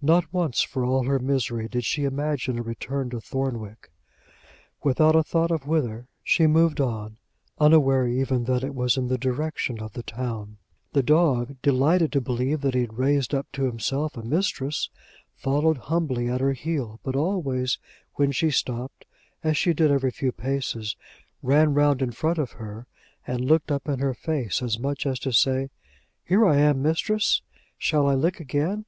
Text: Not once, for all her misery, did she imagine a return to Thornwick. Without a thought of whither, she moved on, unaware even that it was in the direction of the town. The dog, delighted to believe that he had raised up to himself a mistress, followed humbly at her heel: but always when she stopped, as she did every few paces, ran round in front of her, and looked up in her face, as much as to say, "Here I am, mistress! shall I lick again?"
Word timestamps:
Not 0.00 0.32
once, 0.32 0.62
for 0.62 0.84
all 0.84 1.02
her 1.02 1.18
misery, 1.18 1.66
did 1.66 1.84
she 1.84 2.04
imagine 2.04 2.60
a 2.60 2.62
return 2.62 3.10
to 3.10 3.20
Thornwick. 3.20 3.90
Without 4.84 5.16
a 5.16 5.24
thought 5.24 5.50
of 5.50 5.66
whither, 5.66 6.06
she 6.22 6.46
moved 6.46 6.80
on, 6.80 7.16
unaware 7.58 8.06
even 8.06 8.44
that 8.44 8.62
it 8.62 8.72
was 8.72 8.96
in 8.96 9.08
the 9.08 9.18
direction 9.18 9.80
of 9.80 9.94
the 9.94 10.04
town. 10.04 10.58
The 10.92 11.02
dog, 11.02 11.56
delighted 11.60 12.12
to 12.12 12.20
believe 12.20 12.60
that 12.60 12.74
he 12.76 12.82
had 12.82 12.98
raised 12.98 13.34
up 13.34 13.48
to 13.54 13.64
himself 13.64 14.16
a 14.16 14.22
mistress, 14.22 14.90
followed 15.34 15.78
humbly 15.78 16.28
at 16.28 16.40
her 16.40 16.52
heel: 16.52 17.00
but 17.02 17.16
always 17.16 17.78
when 18.14 18.30
she 18.30 18.52
stopped, 18.52 19.06
as 19.42 19.56
she 19.56 19.74
did 19.74 19.90
every 19.90 20.12
few 20.12 20.30
paces, 20.30 20.94
ran 21.42 21.74
round 21.74 22.00
in 22.00 22.12
front 22.12 22.38
of 22.38 22.52
her, 22.52 22.86
and 23.26 23.44
looked 23.44 23.72
up 23.72 23.88
in 23.88 23.98
her 23.98 24.14
face, 24.14 24.62
as 24.62 24.78
much 24.78 25.04
as 25.04 25.18
to 25.18 25.32
say, 25.32 25.68
"Here 26.22 26.46
I 26.46 26.58
am, 26.58 26.80
mistress! 26.80 27.42
shall 27.76 28.06
I 28.06 28.14
lick 28.14 28.38
again?" 28.38 28.84